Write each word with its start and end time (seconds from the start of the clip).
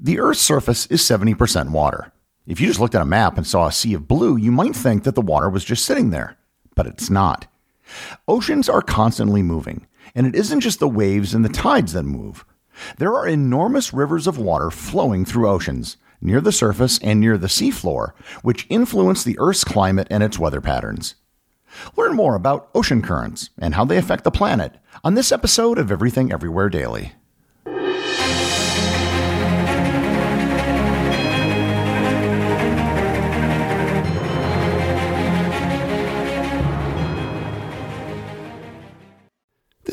The 0.00 0.20
Earth's 0.20 0.40
surface 0.40 0.86
is 0.86 1.02
70% 1.02 1.70
water. 1.70 2.12
If 2.46 2.60
you 2.60 2.68
just 2.68 2.78
looked 2.78 2.94
at 2.94 3.02
a 3.02 3.04
map 3.04 3.36
and 3.36 3.44
saw 3.44 3.66
a 3.66 3.72
sea 3.72 3.94
of 3.94 4.06
blue, 4.06 4.36
you 4.36 4.52
might 4.52 4.76
think 4.76 5.02
that 5.02 5.16
the 5.16 5.20
water 5.20 5.50
was 5.50 5.64
just 5.64 5.84
sitting 5.84 6.10
there, 6.10 6.36
but 6.76 6.86
it's 6.86 7.10
not. 7.10 7.48
Oceans 8.28 8.68
are 8.68 8.80
constantly 8.80 9.42
moving, 9.42 9.88
and 10.14 10.24
it 10.24 10.36
isn't 10.36 10.60
just 10.60 10.78
the 10.78 10.88
waves 10.88 11.34
and 11.34 11.44
the 11.44 11.48
tides 11.48 11.94
that 11.94 12.04
move. 12.04 12.44
There 12.98 13.12
are 13.12 13.26
enormous 13.26 13.92
rivers 13.92 14.28
of 14.28 14.38
water 14.38 14.70
flowing 14.70 15.24
through 15.24 15.48
oceans, 15.48 15.96
near 16.20 16.40
the 16.40 16.52
surface 16.52 17.00
and 17.00 17.18
near 17.18 17.36
the 17.36 17.48
seafloor, 17.48 18.12
which 18.42 18.68
influence 18.68 19.24
the 19.24 19.36
Earth's 19.40 19.64
climate 19.64 20.06
and 20.12 20.22
its 20.22 20.38
weather 20.38 20.60
patterns. 20.60 21.16
Learn 21.96 22.14
more 22.14 22.36
about 22.36 22.70
ocean 22.72 23.02
currents 23.02 23.50
and 23.58 23.74
how 23.74 23.84
they 23.84 23.96
affect 23.96 24.22
the 24.22 24.30
planet 24.30 24.76
on 25.02 25.14
this 25.14 25.32
episode 25.32 25.76
of 25.76 25.90
Everything 25.90 26.32
Everywhere 26.32 26.68
Daily. 26.68 27.14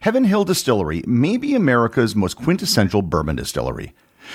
Heaven 0.00 0.24
Hill 0.24 0.44
Distillery 0.44 1.02
may 1.06 1.36
be 1.36 1.54
America's 1.54 2.16
most 2.16 2.34
quintessential 2.34 3.02
bourbon 3.02 3.36
distillery. 3.36 3.94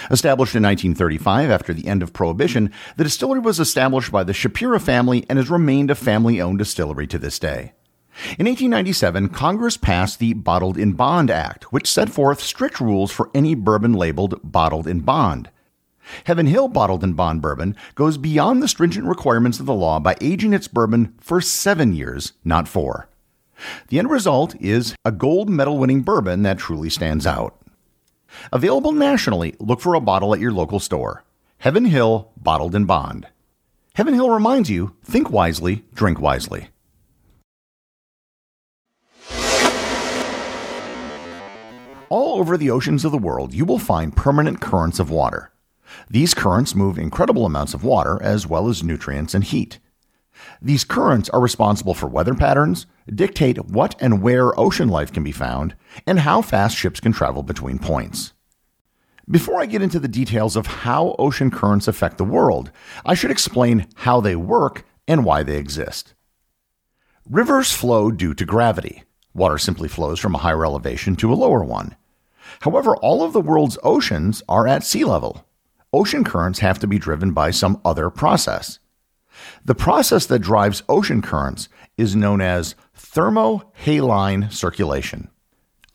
Established 0.10 0.56
in 0.56 0.64
1935 0.64 1.50
after 1.52 1.74
the 1.74 1.88
end 1.88 2.02
of 2.02 2.14
Prohibition, 2.14 2.72
the 2.98 3.04
distillery 3.04 3.40
was 3.40 3.60
established 3.60 4.12
by 4.12 4.24
the 4.24 4.34
Shapira 4.34 4.82
family 4.82 5.26
and 5.30 5.38
has 5.38 5.50
remained 5.50 5.92
a 5.92 5.96
family 5.96 6.42
owned 6.42 6.60
distillery 6.60 7.08
to 7.08 7.20
this 7.20 7.40
day. 7.40 7.74
In 8.38 8.46
1897, 8.46 9.30
Congress 9.30 9.76
passed 9.76 10.20
the 10.20 10.34
Bottled 10.34 10.78
in 10.78 10.94
Bond 10.94 11.32
Act, 11.32 11.72
which 11.72 11.90
set 11.90 12.10
forth 12.10 12.42
strict 12.42 12.80
rules 12.80 13.12
for 13.12 13.32
any 13.34 13.56
bourbon 13.56 13.94
labeled 13.94 14.40
bottled 14.44 14.88
in 14.88 15.00
bond. 15.00 15.50
Heaven 16.26 16.46
Hill 16.46 16.68
Bottled 16.68 17.04
in 17.04 17.14
Bond 17.14 17.42
bourbon 17.42 17.76
goes 17.96 18.18
beyond 18.18 18.62
the 18.62 18.68
stringent 18.68 19.08
requirements 19.08 19.60
of 19.60 19.66
the 19.66 19.74
law 19.74 20.00
by 20.00 20.16
aging 20.22 20.54
its 20.54 20.68
bourbon 20.68 21.16
for 21.20 21.42
seven 21.42 21.94
years, 21.94 22.34
not 22.44 22.68
four. 22.68 23.10
The 23.90 24.00
end 24.00 24.10
result 24.10 24.56
is 24.62 24.96
a 25.06 25.12
gold 25.12 25.50
medal 25.50 25.78
winning 25.78 26.02
bourbon 26.02 26.44
that 26.44 26.58
truly 26.58 26.90
stands 26.90 27.26
out. 27.26 27.60
Available 28.52 28.92
nationally, 28.92 29.56
look 29.60 29.80
for 29.80 29.94
a 29.94 30.02
bottle 30.02 30.34
at 30.34 30.40
your 30.40 30.52
local 30.52 30.80
store. 30.80 31.24
Heaven 31.60 31.86
Hill 31.86 32.32
Bottled 32.36 32.76
in 32.76 32.86
Bond. 32.86 33.28
Heaven 33.96 34.14
Hill 34.14 34.30
reminds 34.30 34.70
you 34.70 34.96
think 35.04 35.30
wisely, 35.30 35.86
drink 35.94 36.20
wisely. 36.20 36.70
All 42.10 42.40
over 42.40 42.58
the 42.58 42.70
oceans 42.70 43.06
of 43.06 43.12
the 43.12 43.18
world, 43.18 43.54
you 43.54 43.66
will 43.66 43.80
find 43.80 44.16
permanent 44.16 44.62
currents 44.62 45.00
of 45.00 45.10
water. 45.10 45.52
These 46.10 46.34
currents 46.34 46.76
move 46.76 46.98
incredible 46.98 47.46
amounts 47.46 47.74
of 47.74 47.84
water 47.84 48.22
as 48.22 48.46
well 48.46 48.68
as 48.68 48.84
nutrients 48.84 49.34
and 49.34 49.44
heat. 49.44 49.80
These 50.62 50.84
currents 50.84 51.30
are 51.30 51.42
responsible 51.42 51.94
for 51.94 52.08
weather 52.08 52.34
patterns, 52.34 52.86
dictate 53.14 53.64
what 53.66 53.96
and 54.00 54.22
where 54.22 54.58
ocean 54.60 54.90
life 54.90 55.12
can 55.12 55.24
be 55.24 55.32
found, 55.32 55.76
and 56.08 56.20
how 56.20 56.42
fast 56.42 56.78
ships 56.78 57.00
can 57.00 57.12
travel 57.12 57.44
between 57.44 57.80
points. 57.80 58.34
Before 59.30 59.62
I 59.62 59.68
get 59.68 59.82
into 59.82 60.00
the 60.00 60.08
details 60.08 60.56
of 60.56 60.68
how 60.68 61.16
ocean 61.18 61.50
currents 61.50 61.88
affect 61.88 62.18
the 62.18 62.26
world, 62.26 62.72
I 63.06 63.14
should 63.14 63.32
explain 63.32 63.88
how 63.96 64.20
they 64.20 64.36
work 64.36 64.86
and 65.08 65.24
why 65.24 65.44
they 65.44 65.58
exist. 65.58 66.14
Rivers 67.30 67.72
flow 67.72 68.12
due 68.12 68.34
to 68.34 68.46
gravity. 68.46 69.04
Water 69.34 69.58
simply 69.58 69.88
flows 69.88 70.20
from 70.20 70.36
a 70.36 70.40
higher 70.40 70.66
elevation 70.66 71.16
to 71.18 71.32
a 71.32 71.36
lower 71.36 71.64
one. 71.64 71.96
However, 72.62 72.98
all 72.98 73.24
of 73.24 73.34
the 73.34 73.42
world's 73.42 73.78
oceans 73.82 74.44
are 74.50 74.68
at 74.68 74.84
sea 74.84 75.06
level. 75.06 75.46
Ocean 75.94 76.24
currents 76.24 76.60
have 76.60 76.80
to 76.80 76.88
be 76.88 77.00
driven 77.00 77.32
by 77.32 77.52
some 77.52 77.80
other 77.86 78.10
process. 78.10 78.80
The 79.66 79.76
process 79.76 80.26
that 80.28 80.40
drives 80.40 80.84
ocean 80.90 81.22
currents 81.22 81.70
is 81.98 82.16
known 82.16 82.42
as 82.42 82.76
thermohaline 82.98 84.52
circulation. 84.52 85.30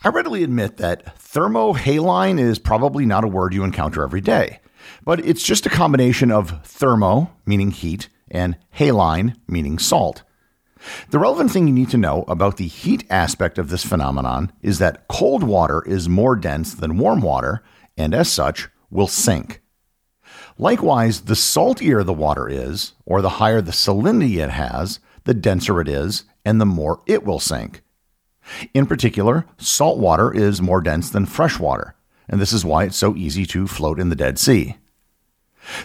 I 0.05 0.11
readily 0.11 0.45
admit 0.45 0.77
that 0.77 1.19
thermohaline 1.19 2.39
is 2.39 2.59
probably 2.59 3.05
not 3.05 3.25
a 3.25 3.29
word 3.29 3.53
you 3.53 3.65
encounter 3.65 4.03
every 4.03 4.21
day, 4.21 4.61
but 5.05 5.25
it's 5.25 5.43
just 5.43 5.67
a 5.67 5.71
combination 5.71 6.31
of 6.31 6.65
thermo, 6.65 7.33
meaning 7.45 7.73
heat, 7.73 8.09
and 8.31 8.57
haline, 8.71 9.37
meaning 9.49 9.79
salt. 9.79 10.23
The 11.11 11.19
relevant 11.19 11.51
thing 11.51 11.67
you 11.67 11.75
need 11.75 11.91
to 11.91 11.97
know 11.97 12.25
about 12.29 12.57
the 12.57 12.69
heat 12.69 13.05
aspect 13.11 13.59
of 13.59 13.69
this 13.69 13.85
phenomenon 13.85 14.53
is 14.63 14.79
that 14.79 15.09
cold 15.09 15.43
water 15.43 15.83
is 15.87 16.09
more 16.09 16.37
dense 16.37 16.75
than 16.75 16.99
warm 16.99 17.21
water, 17.21 17.63
and 17.97 18.15
as 18.15 18.31
such, 18.31 18.69
will 18.91 19.09
sink. 19.09 19.61
Likewise, 20.59 21.23
the 21.23 21.37
saltier 21.37 22.03
the 22.03 22.13
water 22.13 22.49
is, 22.49 22.95
or 23.07 23.23
the 23.23 23.29
higher 23.39 23.61
the 23.61 23.71
salinity 23.71 24.43
it 24.43 24.51
has, 24.51 24.99
the 25.23 25.35
denser 25.35 25.81
it 25.81 25.89
is, 25.89 26.25
and 26.45 26.61
the 26.61 26.67
more 26.67 27.01
it 27.07 27.25
will 27.25 27.39
sink. 27.39 27.83
In 28.75 28.87
particular, 28.87 29.47
salt 29.57 29.99
water 29.99 30.35
is 30.35 30.61
more 30.61 30.81
dense 30.81 31.11
than 31.11 31.27
fresh 31.27 31.61
water, 31.61 31.95
and 32.29 32.41
this 32.41 32.53
is 32.53 32.65
why 32.65 32.85
it's 32.85 32.97
so 32.97 33.15
easy 33.15 33.47
to 33.47 33.69
float 33.69 34.01
in 34.01 34.09
the 34.09 34.17
Dead 34.17 34.39
Sea. 34.39 34.77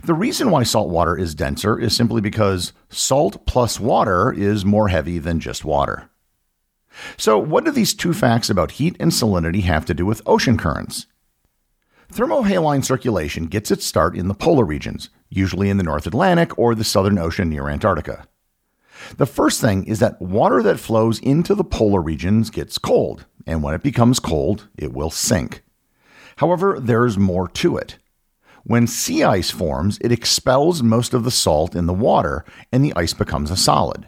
The 0.04 0.14
reason 0.14 0.50
why 0.50 0.64
salt 0.64 0.90
water 0.90 1.16
is 1.18 1.36
denser 1.36 1.78
is 1.78 1.96
simply 1.96 2.22
because 2.22 2.74
salt 2.90 3.46
plus 3.46 3.80
water 3.80 4.32
is 4.32 4.66
more 4.66 4.88
heavy 4.88 5.20
than 5.20 5.40
just 5.40 5.66
water. 5.66 6.10
So, 7.18 7.38
what 7.38 7.66
do 7.66 7.72
these 7.72 7.94
two 7.94 8.14
facts 8.14 8.50
about 8.50 8.72
heat 8.72 8.96
and 9.00 9.12
salinity 9.12 9.64
have 9.64 9.86
to 9.86 9.94
do 9.94 10.06
with 10.06 10.22
ocean 10.26 10.58
currents? 10.58 11.08
Thermohaline 12.14 12.86
circulation 12.86 13.48
gets 13.48 13.72
its 13.72 13.84
start 13.84 14.16
in 14.16 14.28
the 14.28 14.36
polar 14.36 14.66
regions, 14.66 15.10
usually 15.30 15.72
in 15.72 15.78
the 15.78 15.84
North 15.84 16.06
Atlantic 16.06 16.56
or 16.60 16.76
the 16.76 16.84
Southern 16.84 17.18
Ocean 17.18 17.50
near 17.50 17.68
Antarctica. 17.68 18.28
The 19.18 19.26
first 19.26 19.60
thing 19.60 19.86
is 19.86 19.98
that 19.98 20.22
water 20.22 20.62
that 20.62 20.80
flows 20.80 21.18
into 21.18 21.56
the 21.56 21.64
polar 21.64 22.04
regions 22.04 22.52
gets 22.52 22.78
cold, 22.78 23.26
and 23.48 23.64
when 23.64 23.74
it 23.74 23.82
becomes 23.82 24.20
cold, 24.20 24.68
it 24.78 24.94
will 24.94 25.10
sink. 25.10 25.64
However, 26.36 26.80
there's 26.80 27.18
more 27.18 27.48
to 27.48 27.78
it. 27.78 27.98
When 28.64 28.86
sea 28.86 29.24
ice 29.24 29.50
forms, 29.50 29.98
it 30.00 30.12
expels 30.12 30.84
most 30.84 31.16
of 31.16 31.24
the 31.24 31.32
salt 31.32 31.76
in 31.76 31.88
the 31.88 31.94
water, 31.94 32.46
and 32.72 32.86
the 32.86 32.94
ice 32.96 33.16
becomes 33.16 33.50
a 33.50 33.58
solid. 33.58 34.08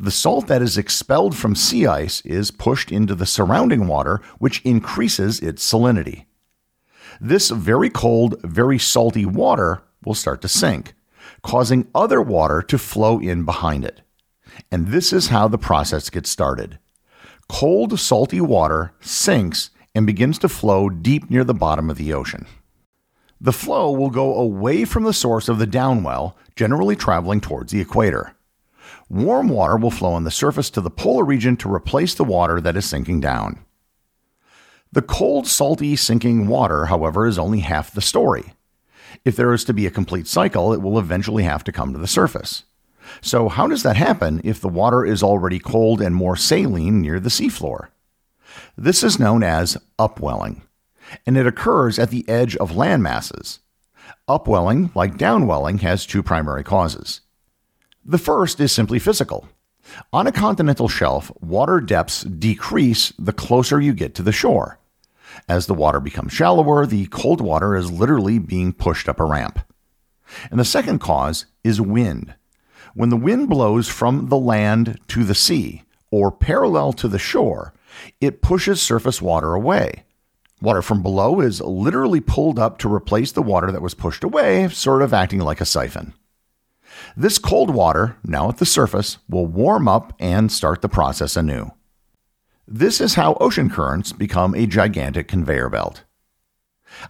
The 0.00 0.10
salt 0.10 0.46
that 0.46 0.62
is 0.62 0.78
expelled 0.78 1.36
from 1.36 1.54
sea 1.54 1.86
ice 1.86 2.22
is 2.22 2.50
pushed 2.50 2.90
into 2.90 3.14
the 3.14 3.26
surrounding 3.26 3.86
water, 3.86 4.22
which 4.38 4.62
increases 4.62 5.40
its 5.40 5.70
salinity 5.70 6.24
this 7.20 7.50
very 7.50 7.90
cold, 7.90 8.40
very 8.42 8.78
salty 8.78 9.24
water 9.24 9.82
will 10.04 10.14
start 10.14 10.40
to 10.42 10.48
sink, 10.48 10.94
causing 11.42 11.88
other 11.94 12.22
water 12.22 12.62
to 12.62 12.78
flow 12.78 13.18
in 13.18 13.44
behind 13.44 13.84
it. 13.84 14.02
And 14.70 14.88
this 14.88 15.12
is 15.12 15.28
how 15.28 15.48
the 15.48 15.58
process 15.58 16.10
gets 16.10 16.30
started. 16.30 16.78
Cold, 17.48 17.98
salty 17.98 18.40
water 18.40 18.92
sinks 19.00 19.70
and 19.94 20.06
begins 20.06 20.38
to 20.38 20.48
flow 20.48 20.88
deep 20.88 21.30
near 21.30 21.44
the 21.44 21.54
bottom 21.54 21.90
of 21.90 21.96
the 21.96 22.12
ocean. 22.12 22.46
The 23.40 23.52
flow 23.52 23.90
will 23.92 24.10
go 24.10 24.34
away 24.34 24.84
from 24.84 25.04
the 25.04 25.12
source 25.12 25.48
of 25.48 25.58
the 25.58 25.66
downwell, 25.66 26.34
generally 26.56 26.96
traveling 26.96 27.40
towards 27.40 27.72
the 27.72 27.80
equator. 27.80 28.34
Warm 29.08 29.48
water 29.48 29.76
will 29.76 29.90
flow 29.90 30.12
on 30.12 30.24
the 30.24 30.30
surface 30.30 30.70
to 30.70 30.80
the 30.80 30.90
polar 30.90 31.24
region 31.24 31.56
to 31.58 31.72
replace 31.72 32.14
the 32.14 32.24
water 32.24 32.60
that 32.60 32.76
is 32.76 32.84
sinking 32.84 33.20
down. 33.20 33.64
The 34.92 35.02
cold, 35.02 35.46
salty, 35.46 35.96
sinking 35.96 36.48
water, 36.48 36.86
however, 36.86 37.26
is 37.26 37.38
only 37.38 37.60
half 37.60 37.92
the 37.92 38.00
story. 38.00 38.54
If 39.24 39.36
there 39.36 39.52
is 39.52 39.64
to 39.64 39.74
be 39.74 39.86
a 39.86 39.90
complete 39.90 40.26
cycle, 40.26 40.72
it 40.72 40.80
will 40.80 40.98
eventually 40.98 41.42
have 41.44 41.62
to 41.64 41.72
come 41.72 41.92
to 41.92 41.98
the 41.98 42.06
surface. 42.06 42.64
So, 43.20 43.48
how 43.48 43.66
does 43.66 43.82
that 43.82 43.96
happen 43.96 44.40
if 44.44 44.60
the 44.60 44.68
water 44.68 45.04
is 45.04 45.22
already 45.22 45.58
cold 45.58 46.00
and 46.00 46.14
more 46.14 46.36
saline 46.36 47.00
near 47.00 47.20
the 47.20 47.30
seafloor? 47.30 47.88
This 48.76 49.02
is 49.02 49.18
known 49.18 49.42
as 49.42 49.76
upwelling, 49.98 50.62
and 51.26 51.36
it 51.36 51.46
occurs 51.46 51.98
at 51.98 52.10
the 52.10 52.28
edge 52.28 52.56
of 52.56 52.76
land 52.76 53.02
masses. 53.02 53.60
Upwelling, 54.26 54.90
like 54.94 55.18
downwelling, 55.18 55.80
has 55.80 56.06
two 56.06 56.22
primary 56.22 56.64
causes. 56.64 57.20
The 58.04 58.18
first 58.18 58.60
is 58.60 58.72
simply 58.72 58.98
physical. 58.98 59.48
On 60.12 60.26
a 60.26 60.32
continental 60.32 60.88
shelf, 60.88 61.30
water 61.40 61.80
depths 61.80 62.22
decrease 62.22 63.12
the 63.18 63.32
closer 63.32 63.80
you 63.80 63.92
get 63.92 64.14
to 64.16 64.22
the 64.22 64.32
shore. 64.32 64.78
As 65.48 65.66
the 65.66 65.74
water 65.74 66.00
becomes 66.00 66.32
shallower, 66.32 66.86
the 66.86 67.06
cold 67.06 67.40
water 67.40 67.76
is 67.76 67.90
literally 67.90 68.38
being 68.38 68.72
pushed 68.72 69.08
up 69.08 69.20
a 69.20 69.24
ramp. 69.24 69.60
And 70.50 70.58
the 70.58 70.64
second 70.64 70.98
cause 70.98 71.46
is 71.64 71.80
wind. 71.80 72.34
When 72.94 73.10
the 73.10 73.16
wind 73.16 73.48
blows 73.48 73.88
from 73.88 74.28
the 74.28 74.38
land 74.38 74.98
to 75.08 75.24
the 75.24 75.34
sea, 75.34 75.84
or 76.10 76.32
parallel 76.32 76.92
to 76.94 77.08
the 77.08 77.18
shore, 77.18 77.74
it 78.20 78.42
pushes 78.42 78.80
surface 78.80 79.22
water 79.22 79.54
away. 79.54 80.04
Water 80.60 80.82
from 80.82 81.02
below 81.02 81.40
is 81.40 81.60
literally 81.60 82.20
pulled 82.20 82.58
up 82.58 82.78
to 82.78 82.92
replace 82.92 83.32
the 83.32 83.42
water 83.42 83.70
that 83.70 83.82
was 83.82 83.94
pushed 83.94 84.24
away, 84.24 84.68
sort 84.68 85.02
of 85.02 85.14
acting 85.14 85.40
like 85.40 85.60
a 85.60 85.66
siphon. 85.66 86.14
This 87.16 87.38
cold 87.38 87.70
water, 87.70 88.16
now 88.24 88.48
at 88.48 88.58
the 88.58 88.66
surface, 88.66 89.18
will 89.28 89.46
warm 89.46 89.88
up 89.88 90.12
and 90.18 90.50
start 90.50 90.82
the 90.82 90.88
process 90.88 91.36
anew. 91.36 91.72
This 92.66 93.00
is 93.00 93.14
how 93.14 93.34
ocean 93.40 93.70
currents 93.70 94.12
become 94.12 94.54
a 94.54 94.66
gigantic 94.66 95.28
conveyor 95.28 95.70
belt. 95.70 96.04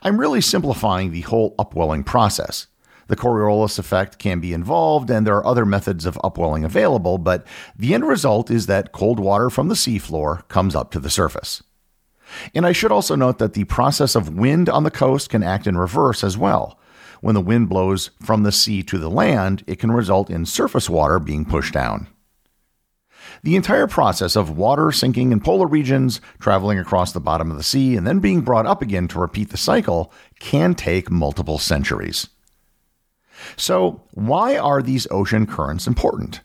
I'm 0.03 0.21
really 0.21 0.41
simplifying 0.41 1.11
the 1.11 1.23
whole 1.23 1.55
upwelling 1.59 2.05
process. 2.05 2.67
The 3.09 3.17
Coriolis 3.17 3.79
effect 3.79 4.19
can 4.19 4.39
be 4.39 4.53
involved, 4.53 5.11
and 5.11 5.27
there 5.27 5.37
are 5.37 5.47
other 5.47 5.65
methods 5.65 6.05
of 6.05 6.19
upwelling 6.23 6.63
available, 6.63 7.17
but 7.17 7.47
the 7.77 7.95
end 7.95 8.07
result 8.07 8.51
is 8.51 8.67
that 8.67 8.93
cold 8.93 9.19
water 9.19 9.51
from 9.51 9.69
the 9.69 9.75
seafloor 9.75 10.47
comes 10.49 10.77
up 10.77 10.91
to 10.93 11.01
the 11.01 11.11
surface. 11.11 11.63
And 12.55 12.67
I 12.67 12.73
should 12.73 12.93
also 12.93 13.17
note 13.17 13.39
that 13.39 13.55
the 13.55 13.65
process 13.65 14.15
of 14.15 14.37
wind 14.37 14.69
on 14.69 14.85
the 14.85 14.91
coast 14.91 15.31
can 15.31 15.43
act 15.43 15.67
in 15.67 15.79
reverse 15.79 16.23
as 16.23 16.37
well. 16.37 16.79
When 17.21 17.35
the 17.35 17.41
wind 17.41 17.69
blows 17.69 18.11
from 18.23 18.43
the 18.43 18.53
sea 18.53 18.83
to 18.85 18.99
the 18.99 19.11
land, 19.11 19.65
it 19.67 19.79
can 19.79 19.91
result 19.91 20.31
in 20.31 20.47
surface 20.47 20.89
water 20.89 21.19
being 21.19 21.45
pushed 21.45 21.75
down. 21.75 22.09
The 23.43 23.57
entire 23.57 23.87
process 23.87 24.37
of 24.37 24.57
water 24.57 24.91
sinking 24.91 25.33
in 25.33 25.41
polar 25.41 25.67
regions, 25.67 26.21
traveling 26.41 26.79
across 26.79 27.13
the 27.13 27.21
bottom 27.21 27.51
of 27.51 27.57
the 27.57 27.63
sea, 27.63 27.97
and 27.97 28.07
then 28.07 28.19
being 28.19 28.41
brought 28.41 28.67
up 28.67 28.83
again 28.83 29.09
to 29.09 29.21
repeat 29.21 29.51
the 29.51 29.57
cycle 29.57 30.13
can 30.41 30.75
take 30.75 31.11
multiple 31.11 31.59
centuries. 31.59 32.29
So, 33.57 34.03
why 34.13 34.57
are 34.57 34.83
these 34.83 35.07
ocean 35.11 35.47
currents 35.47 35.87
important? 35.87 36.41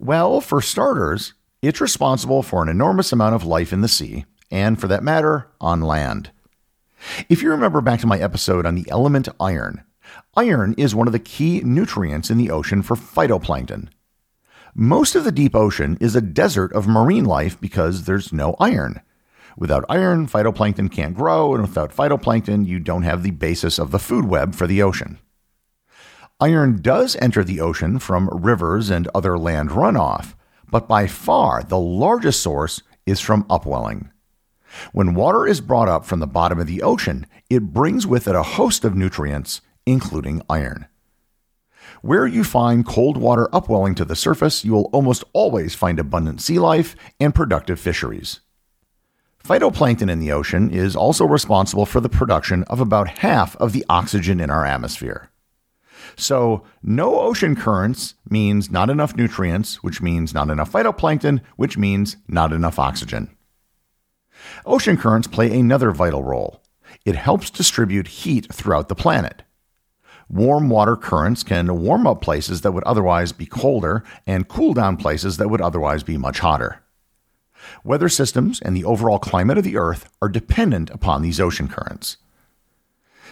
Well, 0.00 0.40
for 0.40 0.62
starters, 0.62 1.34
it's 1.60 1.80
responsible 1.80 2.42
for 2.42 2.62
an 2.62 2.68
enormous 2.68 3.12
amount 3.12 3.34
of 3.34 3.44
life 3.44 3.72
in 3.72 3.80
the 3.80 3.88
sea, 3.88 4.24
and 4.50 4.80
for 4.80 4.86
that 4.88 5.02
matter, 5.02 5.48
on 5.60 5.80
land. 5.80 6.30
If 7.28 7.42
you 7.42 7.50
remember 7.50 7.80
back 7.80 8.00
to 8.00 8.06
my 8.06 8.18
episode 8.18 8.66
on 8.66 8.74
the 8.74 8.88
element 8.90 9.28
iron, 9.40 9.84
iron 10.36 10.74
is 10.76 10.94
one 10.94 11.06
of 11.06 11.12
the 11.12 11.18
key 11.18 11.60
nutrients 11.60 12.30
in 12.30 12.38
the 12.38 12.50
ocean 12.50 12.82
for 12.82 12.96
phytoplankton. 12.96 13.88
Most 14.74 15.14
of 15.14 15.24
the 15.24 15.32
deep 15.32 15.56
ocean 15.56 15.98
is 16.00 16.14
a 16.14 16.20
desert 16.20 16.72
of 16.72 16.86
marine 16.86 17.24
life 17.24 17.60
because 17.60 18.04
there's 18.04 18.32
no 18.32 18.54
iron. 18.60 19.00
Without 19.56 19.84
iron, 19.88 20.28
phytoplankton 20.28 20.92
can't 20.92 21.16
grow, 21.16 21.52
and 21.52 21.62
without 21.62 21.94
phytoplankton, 21.94 22.66
you 22.66 22.78
don't 22.78 23.02
have 23.02 23.22
the 23.22 23.32
basis 23.32 23.78
of 23.78 23.90
the 23.90 23.98
food 23.98 24.24
web 24.24 24.54
for 24.54 24.66
the 24.68 24.82
ocean. 24.82 25.18
Iron 26.40 26.80
does 26.80 27.16
enter 27.16 27.42
the 27.42 27.60
ocean 27.60 27.98
from 27.98 28.30
rivers 28.32 28.90
and 28.90 29.08
other 29.12 29.36
land 29.36 29.70
runoff, 29.70 30.34
but 30.70 30.86
by 30.86 31.08
far 31.08 31.64
the 31.64 31.78
largest 31.78 32.40
source 32.40 32.82
is 33.06 33.18
from 33.18 33.44
upwelling. 33.50 34.12
When 34.92 35.14
water 35.14 35.46
is 35.46 35.60
brought 35.60 35.88
up 35.88 36.04
from 36.04 36.20
the 36.20 36.26
bottom 36.26 36.58
of 36.58 36.66
the 36.66 36.82
ocean, 36.82 37.26
it 37.48 37.72
brings 37.72 38.06
with 38.06 38.28
it 38.28 38.34
a 38.34 38.42
host 38.42 38.84
of 38.84 38.94
nutrients, 38.94 39.60
including 39.86 40.42
iron. 40.48 40.86
Where 42.02 42.26
you 42.26 42.44
find 42.44 42.86
cold 42.86 43.16
water 43.16 43.48
upwelling 43.52 43.94
to 43.96 44.04
the 44.04 44.16
surface, 44.16 44.64
you 44.64 44.72
will 44.72 44.90
almost 44.92 45.24
always 45.32 45.74
find 45.74 45.98
abundant 45.98 46.40
sea 46.40 46.58
life 46.58 46.94
and 47.18 47.34
productive 47.34 47.80
fisheries. 47.80 48.40
Phytoplankton 49.42 50.10
in 50.10 50.20
the 50.20 50.32
ocean 50.32 50.70
is 50.70 50.94
also 50.94 51.24
responsible 51.24 51.86
for 51.86 52.00
the 52.00 52.08
production 52.08 52.64
of 52.64 52.80
about 52.80 53.18
half 53.18 53.56
of 53.56 53.72
the 53.72 53.84
oxygen 53.88 54.40
in 54.40 54.50
our 54.50 54.66
atmosphere. 54.66 55.30
So, 56.16 56.64
no 56.82 57.20
ocean 57.20 57.56
currents 57.56 58.14
means 58.28 58.70
not 58.70 58.90
enough 58.90 59.16
nutrients, 59.16 59.82
which 59.82 60.02
means 60.02 60.34
not 60.34 60.50
enough 60.50 60.72
phytoplankton, 60.72 61.40
which 61.56 61.78
means 61.78 62.16
not 62.26 62.52
enough 62.52 62.78
oxygen. 62.78 63.34
Ocean 64.66 64.96
currents 64.96 65.26
play 65.26 65.58
another 65.58 65.90
vital 65.90 66.22
role. 66.22 66.62
It 67.04 67.16
helps 67.16 67.50
distribute 67.50 68.08
heat 68.08 68.52
throughout 68.52 68.88
the 68.88 68.94
planet. 68.94 69.42
Warm 70.28 70.68
water 70.68 70.96
currents 70.96 71.42
can 71.42 71.80
warm 71.80 72.06
up 72.06 72.20
places 72.20 72.60
that 72.60 72.72
would 72.72 72.84
otherwise 72.84 73.32
be 73.32 73.46
colder 73.46 74.04
and 74.26 74.48
cool 74.48 74.74
down 74.74 74.96
places 74.98 75.38
that 75.38 75.48
would 75.48 75.62
otherwise 75.62 76.02
be 76.02 76.18
much 76.18 76.40
hotter. 76.40 76.82
Weather 77.82 78.08
systems 78.08 78.60
and 78.60 78.76
the 78.76 78.84
overall 78.84 79.18
climate 79.18 79.58
of 79.58 79.64
the 79.64 79.76
Earth 79.76 80.10
are 80.20 80.28
dependent 80.28 80.90
upon 80.90 81.22
these 81.22 81.40
ocean 81.40 81.68
currents. 81.68 82.18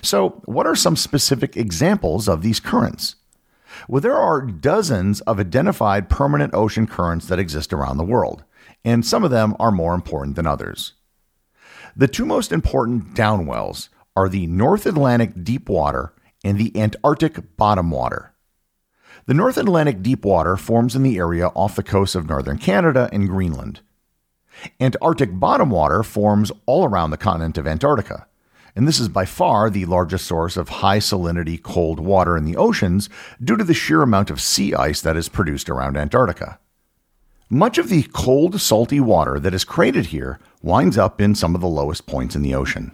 So, 0.02 0.42
what 0.44 0.66
are 0.66 0.76
some 0.76 0.96
specific 0.96 1.56
examples 1.56 2.28
of 2.28 2.42
these 2.42 2.60
currents? 2.60 3.16
Well, 3.88 4.00
there 4.00 4.16
are 4.16 4.40
dozens 4.40 5.20
of 5.22 5.38
identified 5.38 6.08
permanent 6.08 6.54
ocean 6.54 6.86
currents 6.86 7.26
that 7.26 7.38
exist 7.38 7.72
around 7.72 7.96
the 7.96 8.04
world, 8.04 8.44
and 8.84 9.04
some 9.04 9.24
of 9.24 9.30
them 9.30 9.54
are 9.58 9.70
more 9.70 9.94
important 9.94 10.36
than 10.36 10.46
others. 10.46 10.92
The 11.98 12.08
two 12.08 12.26
most 12.26 12.52
important 12.52 13.14
downwells 13.14 13.88
are 14.14 14.28
the 14.28 14.46
North 14.48 14.84
Atlantic 14.84 15.42
deep 15.42 15.70
water 15.70 16.12
and 16.44 16.58
the 16.58 16.78
Antarctic 16.78 17.56
bottom 17.56 17.90
water. 17.90 18.34
The 19.24 19.32
North 19.32 19.56
Atlantic 19.56 20.02
deep 20.02 20.22
water 20.22 20.58
forms 20.58 20.94
in 20.94 21.02
the 21.02 21.16
area 21.16 21.46
off 21.48 21.74
the 21.74 21.82
coast 21.82 22.14
of 22.14 22.28
northern 22.28 22.58
Canada 22.58 23.08
and 23.14 23.26
Greenland. 23.26 23.80
Antarctic 24.78 25.40
bottom 25.40 25.70
water 25.70 26.02
forms 26.02 26.52
all 26.66 26.84
around 26.84 27.12
the 27.12 27.16
continent 27.16 27.56
of 27.56 27.66
Antarctica, 27.66 28.26
and 28.74 28.86
this 28.86 29.00
is 29.00 29.08
by 29.08 29.24
far 29.24 29.70
the 29.70 29.86
largest 29.86 30.26
source 30.26 30.58
of 30.58 30.68
high 30.68 30.98
salinity 30.98 31.60
cold 31.62 31.98
water 31.98 32.36
in 32.36 32.44
the 32.44 32.58
oceans 32.58 33.08
due 33.42 33.56
to 33.56 33.64
the 33.64 33.72
sheer 33.72 34.02
amount 34.02 34.30
of 34.30 34.38
sea 34.38 34.74
ice 34.74 35.00
that 35.00 35.16
is 35.16 35.30
produced 35.30 35.70
around 35.70 35.96
Antarctica. 35.96 36.58
Much 37.48 37.78
of 37.78 37.88
the 37.88 38.02
cold, 38.12 38.60
salty 38.60 38.98
water 38.98 39.38
that 39.38 39.54
is 39.54 39.62
created 39.62 40.06
here 40.06 40.40
winds 40.62 40.98
up 40.98 41.20
in 41.20 41.32
some 41.32 41.54
of 41.54 41.60
the 41.60 41.68
lowest 41.68 42.04
points 42.04 42.34
in 42.34 42.42
the 42.42 42.54
ocean. 42.54 42.90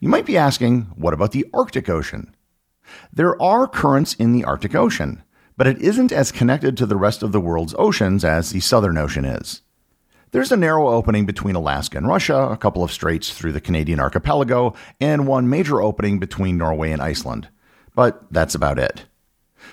You 0.00 0.08
might 0.08 0.24
be 0.24 0.38
asking, 0.38 0.82
what 0.96 1.12
about 1.12 1.32
the 1.32 1.44
Arctic 1.52 1.90
Ocean? 1.90 2.34
There 3.12 3.40
are 3.42 3.66
currents 3.66 4.14
in 4.14 4.32
the 4.32 4.44
Arctic 4.44 4.74
Ocean, 4.74 5.22
but 5.58 5.66
it 5.66 5.82
isn't 5.82 6.12
as 6.12 6.32
connected 6.32 6.78
to 6.78 6.86
the 6.86 6.96
rest 6.96 7.22
of 7.22 7.32
the 7.32 7.40
world's 7.40 7.74
oceans 7.78 8.24
as 8.24 8.50
the 8.50 8.60
Southern 8.60 8.96
Ocean 8.96 9.26
is. 9.26 9.60
There's 10.30 10.52
a 10.52 10.56
narrow 10.56 10.88
opening 10.88 11.26
between 11.26 11.54
Alaska 11.54 11.98
and 11.98 12.08
Russia, 12.08 12.48
a 12.50 12.56
couple 12.56 12.82
of 12.82 12.90
straits 12.90 13.34
through 13.34 13.52
the 13.52 13.60
Canadian 13.60 14.00
archipelago, 14.00 14.74
and 14.98 15.26
one 15.26 15.50
major 15.50 15.82
opening 15.82 16.18
between 16.18 16.56
Norway 16.56 16.90
and 16.90 17.02
Iceland. 17.02 17.48
But 17.94 18.32
that's 18.32 18.54
about 18.54 18.78
it. 18.78 19.04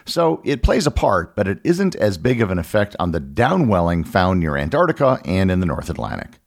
So 0.09 0.41
it 0.43 0.63
plays 0.63 0.87
a 0.87 0.91
part, 0.91 1.35
but 1.35 1.47
it 1.47 1.59
isn't 1.63 1.95
as 1.95 2.17
big 2.17 2.41
of 2.41 2.49
an 2.49 2.57
effect 2.57 2.95
on 2.99 3.11
the 3.11 3.21
downwelling 3.21 4.07
found 4.07 4.39
near 4.39 4.57
Antarctica 4.57 5.21
and 5.23 5.51
in 5.51 5.59
the 5.59 5.67
North 5.67 5.87
Atlantic. 5.87 6.39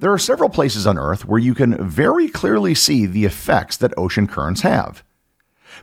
There 0.00 0.12
are 0.12 0.18
several 0.18 0.50
places 0.50 0.86
on 0.86 0.98
Earth 0.98 1.24
where 1.24 1.38
you 1.38 1.54
can 1.54 1.88
very 1.88 2.28
clearly 2.28 2.74
see 2.74 3.06
the 3.06 3.24
effects 3.24 3.78
that 3.78 3.94
ocean 3.96 4.26
currents 4.26 4.60
have. 4.60 5.02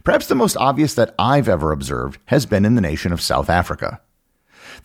Perhaps 0.03 0.27
the 0.27 0.35
most 0.35 0.57
obvious 0.57 0.93
that 0.93 1.15
I've 1.17 1.49
ever 1.49 1.71
observed 1.71 2.19
has 2.25 2.45
been 2.45 2.65
in 2.65 2.75
the 2.75 2.81
nation 2.81 3.11
of 3.11 3.21
South 3.21 3.49
Africa. 3.49 4.01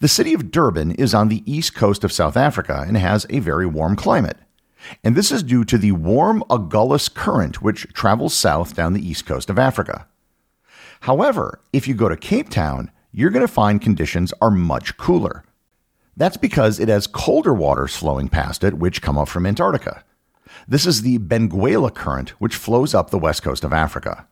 The 0.00 0.08
city 0.08 0.32
of 0.32 0.50
Durban 0.50 0.92
is 0.92 1.12
on 1.12 1.28
the 1.28 1.42
east 1.44 1.74
coast 1.74 2.02
of 2.02 2.12
South 2.12 2.36
Africa 2.36 2.84
and 2.86 2.96
has 2.96 3.26
a 3.28 3.40
very 3.40 3.66
warm 3.66 3.94
climate. 3.94 4.38
And 5.02 5.14
this 5.14 5.30
is 5.30 5.42
due 5.42 5.64
to 5.66 5.76
the 5.76 5.92
warm 5.92 6.42
Agulhas 6.48 7.12
current 7.12 7.60
which 7.60 7.86
travels 7.92 8.32
south 8.32 8.74
down 8.74 8.94
the 8.94 9.06
east 9.06 9.26
coast 9.26 9.50
of 9.50 9.58
Africa. 9.58 10.06
However, 11.04 11.60
if 11.70 11.86
you 11.86 11.92
go 11.92 12.08
to 12.08 12.16
Cape 12.16 12.48
Town, 12.48 12.90
you're 13.12 13.28
going 13.28 13.46
to 13.46 13.52
find 13.52 13.78
conditions 13.78 14.32
are 14.40 14.50
much 14.50 14.96
cooler. 14.96 15.44
That's 16.16 16.38
because 16.38 16.80
it 16.80 16.88
has 16.88 17.06
colder 17.06 17.52
waters 17.52 17.94
flowing 17.94 18.28
past 18.28 18.64
it, 18.64 18.78
which 18.78 19.02
come 19.02 19.18
up 19.18 19.28
from 19.28 19.44
Antarctica. 19.44 20.02
This 20.66 20.86
is 20.86 21.02
the 21.02 21.18
Benguela 21.18 21.94
current, 21.94 22.30
which 22.40 22.56
flows 22.56 22.94
up 22.94 23.10
the 23.10 23.18
west 23.18 23.42
coast 23.42 23.64
of 23.64 23.72
Africa. 23.74 24.26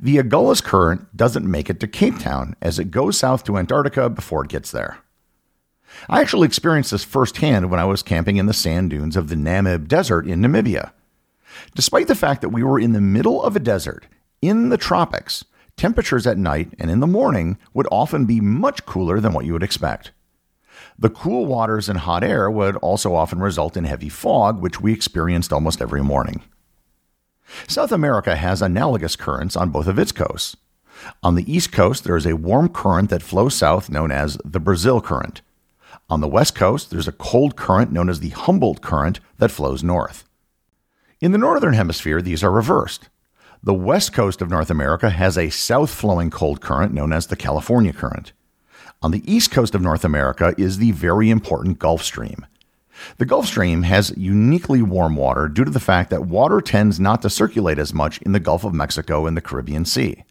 The 0.00 0.16
Agulhas 0.16 0.62
current 0.62 1.14
doesn't 1.14 1.44
make 1.44 1.68
it 1.68 1.78
to 1.80 1.86
Cape 1.86 2.20
Town 2.20 2.56
as 2.62 2.78
it 2.78 2.90
goes 2.90 3.18
south 3.18 3.44
to 3.44 3.58
Antarctica 3.58 4.08
before 4.08 4.44
it 4.44 4.50
gets 4.50 4.70
there. 4.70 5.00
I 6.08 6.22
actually 6.22 6.46
experienced 6.46 6.90
this 6.90 7.04
firsthand 7.04 7.70
when 7.70 7.80
I 7.80 7.84
was 7.84 8.02
camping 8.02 8.38
in 8.38 8.46
the 8.46 8.54
sand 8.54 8.88
dunes 8.88 9.14
of 9.14 9.28
the 9.28 9.36
Namib 9.36 9.88
Desert 9.88 10.26
in 10.26 10.40
Namibia. 10.40 10.92
Despite 11.74 12.08
the 12.08 12.14
fact 12.14 12.40
that 12.40 12.48
we 12.48 12.62
were 12.62 12.80
in 12.80 12.94
the 12.94 13.00
middle 13.02 13.42
of 13.42 13.54
a 13.54 13.60
desert, 13.60 14.06
in 14.40 14.70
the 14.70 14.78
tropics, 14.78 15.44
temperatures 15.76 16.26
at 16.26 16.38
night 16.38 16.72
and 16.78 16.90
in 16.90 17.00
the 17.00 17.06
morning 17.06 17.58
would 17.74 17.86
often 17.90 18.24
be 18.24 18.40
much 18.40 18.86
cooler 18.86 19.20
than 19.20 19.32
what 19.32 19.44
you 19.44 19.52
would 19.52 19.62
expect. 19.62 20.12
The 20.98 21.10
cool 21.10 21.46
waters 21.46 21.88
and 21.88 21.98
hot 21.98 22.24
air 22.24 22.50
would 22.50 22.76
also 22.76 23.14
often 23.14 23.40
result 23.40 23.76
in 23.76 23.84
heavy 23.84 24.08
fog, 24.08 24.60
which 24.60 24.80
we 24.80 24.92
experienced 24.92 25.52
almost 25.52 25.82
every 25.82 26.02
morning. 26.02 26.42
South 27.68 27.92
America 27.92 28.36
has 28.36 28.62
analogous 28.62 29.16
currents 29.16 29.56
on 29.56 29.70
both 29.70 29.86
of 29.86 29.98
its 29.98 30.12
coasts. 30.12 30.56
On 31.22 31.34
the 31.34 31.50
east 31.52 31.72
coast, 31.72 32.04
there 32.04 32.16
is 32.16 32.26
a 32.26 32.36
warm 32.36 32.68
current 32.68 33.10
that 33.10 33.22
flows 33.22 33.54
south 33.54 33.90
known 33.90 34.10
as 34.10 34.38
the 34.44 34.60
Brazil 34.60 35.00
Current. 35.00 35.42
On 36.08 36.20
the 36.20 36.28
west 36.28 36.54
coast, 36.54 36.90
there's 36.90 37.08
a 37.08 37.12
cold 37.12 37.56
current 37.56 37.92
known 37.92 38.08
as 38.08 38.20
the 38.20 38.30
Humboldt 38.30 38.80
Current 38.80 39.20
that 39.38 39.50
flows 39.50 39.82
north. 39.82 40.24
In 41.20 41.32
the 41.32 41.38
northern 41.38 41.74
hemisphere, 41.74 42.22
these 42.22 42.42
are 42.42 42.50
reversed. 42.50 43.08
The 43.66 43.74
west 43.74 44.12
coast 44.12 44.42
of 44.42 44.48
North 44.48 44.70
America 44.70 45.10
has 45.10 45.36
a 45.36 45.50
south 45.50 45.90
flowing 45.90 46.30
cold 46.30 46.60
current 46.60 46.94
known 46.94 47.12
as 47.12 47.26
the 47.26 47.34
California 47.34 47.92
Current. 47.92 48.32
On 49.02 49.10
the 49.10 49.24
east 49.26 49.50
coast 49.50 49.74
of 49.74 49.82
North 49.82 50.04
America 50.04 50.54
is 50.56 50.78
the 50.78 50.92
very 50.92 51.30
important 51.30 51.80
Gulf 51.80 52.04
Stream. 52.04 52.46
The 53.18 53.24
Gulf 53.24 53.46
Stream 53.46 53.82
has 53.82 54.16
uniquely 54.16 54.82
warm 54.82 55.16
water 55.16 55.48
due 55.48 55.64
to 55.64 55.70
the 55.72 55.80
fact 55.80 56.10
that 56.10 56.26
water 56.26 56.60
tends 56.60 57.00
not 57.00 57.22
to 57.22 57.28
circulate 57.28 57.80
as 57.80 57.92
much 57.92 58.22
in 58.22 58.30
the 58.30 58.38
Gulf 58.38 58.62
of 58.62 58.72
Mexico 58.72 59.26
and 59.26 59.36
the 59.36 59.40
Caribbean 59.40 59.84
Sea. 59.84 60.22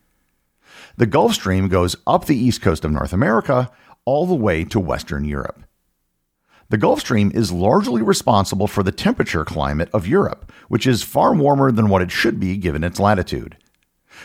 The 0.96 1.06
Gulf 1.06 1.34
Stream 1.34 1.68
goes 1.68 1.98
up 2.08 2.28
the 2.28 2.38
east 2.38 2.62
coast 2.62 2.86
of 2.86 2.92
North 2.94 3.12
America 3.12 3.70
all 4.06 4.26
the 4.26 4.34
way 4.34 4.64
to 4.64 4.80
Western 4.80 5.26
Europe. 5.26 5.60
The 6.70 6.78
Gulf 6.80 7.02
Stream 7.02 7.32
is 7.36 7.52
largely 7.52 8.02
responsible 8.02 8.66
for 8.66 8.82
the 8.82 8.92
temperature 8.92 9.46
climate 9.46 9.90
of 9.94 10.08
Europe, 10.08 10.52
which 10.68 10.88
is 10.88 11.04
far 11.04 11.36
warmer 11.36 11.72
than 11.72 11.90
what 11.90 12.02
it 12.02 12.12
should 12.12 12.40
be 12.40 12.58
given 12.58 12.84
its 12.84 13.00
latitude. 13.00 13.56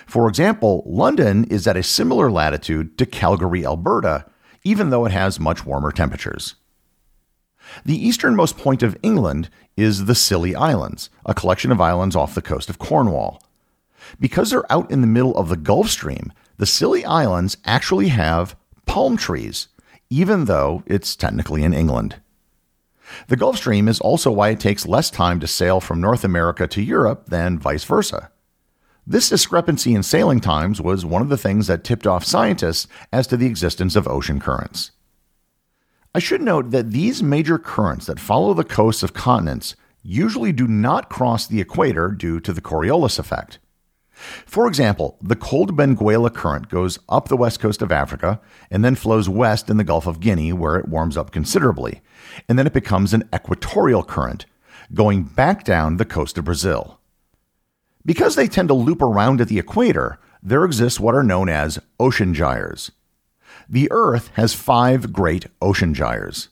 For 0.07 0.27
example, 0.27 0.83
London 0.87 1.45
is 1.45 1.67
at 1.67 1.77
a 1.77 1.83
similar 1.83 2.31
latitude 2.31 2.97
to 2.97 3.05
Calgary, 3.05 3.67
Alberta, 3.67 4.25
even 4.65 4.89
though 4.89 5.05
it 5.05 5.13
has 5.13 5.39
much 5.39 5.67
warmer 5.67 5.93
temperatures. 5.93 6.55
The 7.85 8.07
easternmost 8.07 8.57
point 8.57 8.83
of 8.83 8.97
England 9.03 9.51
is 9.77 10.07
the 10.07 10.15
Scilly 10.15 10.55
Islands, 10.55 11.11
a 11.27 11.35
collection 11.35 11.71
of 11.71 11.81
islands 11.81 12.17
off 12.17 12.35
the 12.35 12.43
coast 12.43 12.71
of 12.71 12.79
Cornwall. 12.79 13.43
Because 14.19 14.51
they're 14.51 14.71
out 14.73 14.91
in 14.91 15.03
the 15.03 15.07
middle 15.07 15.37
of 15.37 15.51
the 15.51 15.57
Gulf 15.57 15.91
Stream, 15.91 16.33
the 16.57 16.67
Scilly 16.67 17.05
Islands 17.05 17.59
actually 17.67 18.09
have 18.09 18.57
palm 18.87 19.19
trees, 19.19 19.69
even 20.09 20.47
though 20.47 20.83
it's 20.87 21.15
technically 21.15 21.63
in 21.63 21.75
England. 21.75 22.17
The 23.29 23.37
Gulf 23.37 23.57
Stream 23.57 23.89
is 23.89 24.01
also 24.01 24.31
why 24.31 24.51
it 24.51 24.61
takes 24.61 24.87
less 24.87 25.11
time 25.11 25.41
to 25.41 25.47
sail 25.47 25.81
from 25.81 26.01
North 26.01 26.25
America 26.25 26.67
to 26.67 26.83
Europe 26.83 27.27
than 27.27 27.59
vice 27.59 27.85
versa. 27.85 28.31
This 29.07 29.29
discrepancy 29.29 29.95
in 29.95 30.03
sailing 30.03 30.41
times 30.41 30.81
was 30.81 31.05
one 31.05 31.23
of 31.23 31.29
the 31.29 31.39
things 31.39 31.67
that 31.67 31.85
tipped 31.85 32.07
off 32.07 32.25
scientists 32.25 32.87
as 33.13 33.27
to 33.29 33.37
the 33.37 33.47
existence 33.47 33.97
of 33.97 34.07
ocean 34.07 34.39
currents. 34.39 34.93
I 36.15 36.19
should 36.19 36.43
note 36.43 36.71
that 36.71 36.91
these 36.91 37.23
major 37.23 37.59
currents 37.59 38.07
that 38.07 38.21
follow 38.21 38.53
the 38.55 38.65
coasts 38.65 39.03
of 39.03 39.15
continents 39.15 39.77
usually 40.03 40.53
do 40.53 40.67
not 40.67 41.09
cross 41.09 41.47
the 41.47 41.61
equator 41.61 42.09
due 42.09 42.41
to 42.41 42.53
the 42.53 42.61
Coriolis 42.61 43.19
effect. 43.19 43.59
For 44.47 44.67
example, 44.67 45.17
the 45.23 45.37
cold 45.37 45.77
Benguela 45.77 46.33
current 46.33 46.69
goes 46.69 46.99
up 47.09 47.29
the 47.29 47.37
west 47.37 47.61
coast 47.61 47.81
of 47.81 47.91
Africa 47.91 48.41
and 48.71 48.85
then 48.85 48.95
flows 48.95 49.29
west 49.29 49.71
in 49.71 49.77
the 49.77 49.85
Gulf 49.85 50.07
of 50.07 50.21
Guinea, 50.21 50.53
where 50.53 50.77
it 50.77 50.89
warms 50.89 51.17
up 51.17 51.31
considerably, 51.31 52.03
and 52.49 52.59
then 52.59 52.67
it 52.67 52.73
becomes 52.73 53.15
an 53.15 53.29
equatorial 53.35 54.03
current, 54.03 54.47
going 54.93 55.23
back 55.23 55.65
down 55.65 55.97
the 55.97 56.05
coast 56.05 56.37
of 56.37 56.45
Brazil. 56.45 57.01
Because 58.05 58.35
they 58.35 58.49
tend 58.49 58.69
to 58.69 58.75
loop 58.75 59.01
around 59.01 59.41
at 59.41 59.49
the 59.49 59.59
equator, 59.59 60.19
there 60.43 60.65
exists 60.65 61.01
what 61.01 61.15
are 61.15 61.23
known 61.23 61.49
as 61.49 61.79
ocean 61.99 62.35
gyres. 62.35 62.91
The 63.69 63.89
Earth 63.91 64.31
has 64.35 64.55
five 64.55 65.13
great 65.13 65.47
ocean 65.63 65.95
gyres. 65.95 66.49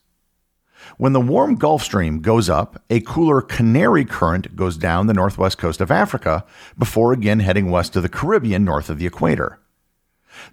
When 0.97 1.13
the 1.13 1.21
warm 1.21 1.57
Gulf 1.57 1.83
Stream 1.83 2.21
goes 2.21 2.49
up, 2.49 2.83
a 2.89 3.01
cooler 3.01 3.41
Canary 3.41 4.05
Current 4.05 4.57
goes 4.57 4.77
down 4.77 5.07
the 5.07 5.15
northwest 5.15 5.59
coast 5.59 5.81
of 5.81 5.91
Africa 5.91 6.45
before 6.79 7.13
again 7.13 7.41
heading 7.41 7.71
west 7.71 7.93
to 7.93 8.01
the 8.01 8.09
Caribbean 8.09 8.65
north 8.65 8.89
of 8.89 8.99
the 8.99 9.07
equator. 9.07 9.59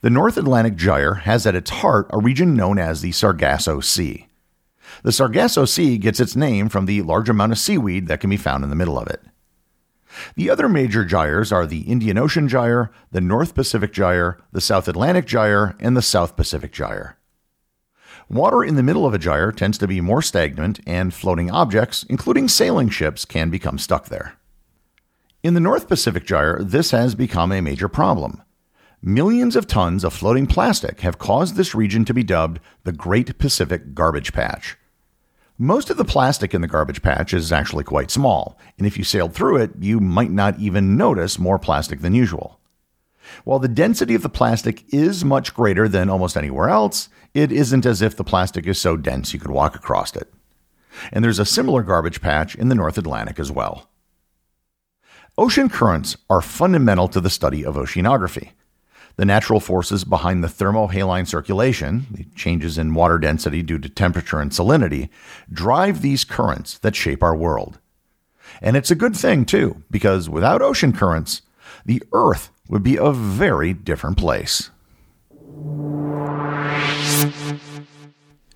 The 0.02 0.10
North 0.10 0.38
Atlantic 0.38 0.76
Gyre 0.76 1.16
has 1.16 1.46
at 1.46 1.56
its 1.56 1.70
heart 1.70 2.08
a 2.10 2.18
region 2.18 2.56
known 2.56 2.80
as 2.80 3.02
the 3.02 3.12
Sargasso 3.12 3.80
Sea. 3.80 4.28
The 5.04 5.12
Sargasso 5.12 5.66
Sea 5.66 5.98
gets 5.98 6.20
its 6.20 6.36
name 6.36 6.70
from 6.70 6.86
the 6.86 7.02
large 7.02 7.30
amount 7.30 7.52
of 7.52 7.60
seaweed 7.60 8.08
that 8.08 8.20
can 8.20 8.30
be 8.30 8.38
found 8.38 8.64
in 8.64 8.70
the 8.70 8.76
middle 8.76 8.98
of 8.98 9.08
it. 9.08 9.22
The 10.36 10.50
other 10.50 10.70
major 10.70 11.04
gyres 11.04 11.52
are 11.52 11.68
the 11.68 11.82
Indian 11.82 12.18
Ocean 12.18 12.48
Gyre, 12.48 12.92
the 13.12 13.22
North 13.22 13.54
Pacific 13.54 13.92
Gyre, 13.92 14.38
the 14.52 14.62
South 14.62 14.88
Atlantic 14.88 15.26
Gyre, 15.26 15.76
and 15.80 15.96
the 15.96 16.02
South 16.02 16.36
Pacific 16.36 16.72
Gyre. 16.72 17.18
Water 18.30 18.64
in 18.64 18.76
the 18.76 18.84
middle 18.84 19.06
of 19.06 19.14
a 19.14 19.20
gyre 19.20 19.52
tends 19.52 19.78
to 19.78 19.88
be 19.88 20.02
more 20.02 20.22
stagnant, 20.22 20.80
and 20.88 21.14
floating 21.14 21.52
objects, 21.52 22.04
including 22.10 22.48
sailing 22.48 22.90
ships, 22.90 23.26
can 23.26 23.50
become 23.50 23.78
stuck 23.78 24.08
there. 24.08 24.38
In 25.44 25.54
the 25.54 25.60
North 25.60 25.88
Pacific 25.88 26.26
Gyre, 26.26 26.64
this 26.64 26.90
has 26.90 27.14
become 27.14 27.52
a 27.52 27.62
major 27.62 27.88
problem. 27.88 28.42
Millions 29.00 29.56
of 29.56 29.68
tons 29.68 30.04
of 30.04 30.12
floating 30.12 30.48
plastic 30.48 31.02
have 31.02 31.20
caused 31.20 31.56
this 31.56 31.76
region 31.76 32.04
to 32.06 32.16
be 32.16 32.24
dubbed 32.24 32.60
the 32.84 32.92
Great 32.92 33.38
Pacific 33.38 33.94
Garbage 33.94 34.34
Patch. 34.34 34.76
Most 35.60 35.92
of 35.92 35.98
the 35.98 36.04
plastic 36.04 36.54
in 36.54 36.62
the 36.62 36.68
garbage 36.68 37.02
patch 37.02 37.34
is 37.34 37.52
actually 37.52 37.86
quite 37.86 38.12
small, 38.12 38.58
and 38.78 38.86
if 38.86 38.98
you 38.98 39.04
sailed 39.06 39.34
through 39.34 39.58
it, 39.58 39.72
you 39.80 40.00
might 40.00 40.32
not 40.32 40.60
even 40.60 40.98
notice 40.98 41.40
more 41.40 41.60
plastic 41.60 42.02
than 42.02 42.16
usual. 42.16 42.60
While 43.44 43.60
the 43.60 43.68
density 43.68 44.16
of 44.16 44.22
the 44.22 44.30
plastic 44.30 44.84
is 44.94 45.24
much 45.24 45.54
greater 45.54 45.88
than 45.88 46.10
almost 46.10 46.36
anywhere 46.36 46.70
else, 46.70 47.08
it 47.36 47.52
isn't 47.52 47.86
as 47.86 48.02
if 48.02 48.16
the 48.16 48.24
plastic 48.24 48.66
is 48.66 48.80
so 48.80 48.96
dense 48.96 49.34
you 49.34 49.40
could 49.40 49.52
walk 49.52 49.76
across 49.76 50.16
it. 50.16 50.34
And 51.12 51.24
there's 51.24 51.38
a 51.38 51.46
similar 51.46 51.84
garbage 51.84 52.22
patch 52.22 52.56
in 52.56 52.70
the 52.70 52.76
North 52.76 52.98
Atlantic 52.98 53.38
as 53.38 53.52
well. 53.52 53.90
Ocean 55.38 55.68
currents 55.68 56.16
are 56.30 56.42
fundamental 56.42 57.10
to 57.10 57.20
the 57.20 57.30
study 57.30 57.66
of 57.66 57.76
oceanography. 57.76 58.52
The 59.18 59.26
natural 59.26 59.60
forces 59.60 60.06
behind 60.06 60.44
the 60.44 60.48
thermohaline 60.48 61.28
circulation, 61.28 62.08
the 62.10 62.26
changes 62.36 62.78
in 62.78 62.94
water 62.94 63.18
density 63.18 63.62
due 63.62 63.80
to 63.80 63.90
temperature 63.90 64.40
and 64.40 64.52
salinity, 64.52 65.10
drive 65.52 66.02
these 66.02 66.24
currents 66.24 66.78
that 66.80 66.96
shape 66.96 67.22
our 67.22 67.36
world. 67.36 67.80
And 68.62 68.78
it's 68.78 68.92
a 68.92 68.96
good 68.96 69.16
thing, 69.16 69.44
too, 69.44 69.84
because 69.92 70.30
without 70.30 70.62
ocean 70.62 70.94
currents, 70.94 71.42
the 71.86 72.02
Earth 72.14 72.50
would 72.70 72.84
be 72.84 72.96
a 72.96 73.12
very 73.12 73.74
different 73.74 74.18
place. 74.18 74.70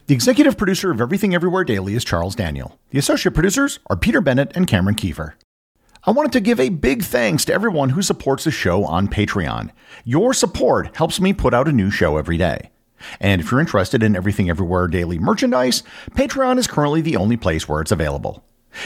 The 0.09 0.15
executive 0.15 0.57
producer 0.57 0.89
of 0.89 0.99
Everything 0.99 1.35
Everywhere 1.35 1.63
Daily 1.63 1.93
is 1.93 2.03
Charles 2.03 2.35
Daniel. 2.35 2.79
The 2.89 2.97
associate 2.97 3.35
producers 3.35 3.77
are 3.91 3.95
Peter 3.95 4.21
Bennett 4.21 4.51
and 4.55 4.65
Cameron 4.65 4.95
Kieffer. 4.95 5.33
I 6.03 6.11
wanted 6.11 6.31
to 6.31 6.39
give 6.39 6.59
a 6.59 6.69
big 6.69 7.03
thanks 7.03 7.45
to 7.45 7.53
everyone 7.53 7.89
who 7.89 8.01
supports 8.01 8.45
the 8.45 8.51
show 8.51 8.85
on 8.85 9.07
Patreon. 9.07 9.69
Your 10.05 10.33
support 10.33 10.95
helps 10.95 11.21
me 11.21 11.31
put 11.31 11.53
out 11.53 11.67
a 11.67 11.71
new 11.71 11.91
show 11.91 12.17
every 12.17 12.37
day. 12.37 12.71
And 13.19 13.39
if 13.39 13.51
you're 13.51 13.59
interested 13.59 14.01
in 14.01 14.15
Everything 14.15 14.49
Everywhere 14.49 14.87
Daily 14.87 15.19
merchandise, 15.19 15.83
Patreon 16.11 16.57
is 16.57 16.67
currently 16.67 17.01
the 17.01 17.17
only 17.17 17.37
place 17.37 17.69
where 17.69 17.81
it's 17.81 17.91
available. 17.91 18.43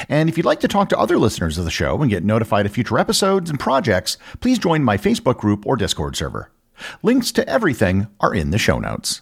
And 0.09 0.27
if 0.27 0.37
you'd 0.37 0.45
like 0.45 0.59
to 0.59 0.67
talk 0.67 0.89
to 0.89 0.99
other 0.99 1.17
listeners 1.17 1.57
of 1.57 1.65
the 1.65 1.71
show 1.71 2.01
and 2.01 2.09
get 2.09 2.23
notified 2.23 2.65
of 2.65 2.73
future 2.73 2.99
episodes 2.99 3.49
and 3.49 3.59
projects, 3.59 4.17
please 4.39 4.59
join 4.59 4.83
my 4.83 4.97
Facebook 4.97 5.37
group 5.37 5.65
or 5.65 5.75
Discord 5.75 6.15
server. 6.15 6.51
Links 7.01 7.31
to 7.33 7.47
everything 7.47 8.07
are 8.19 8.33
in 8.33 8.51
the 8.51 8.57
show 8.57 8.79
notes. 8.79 9.21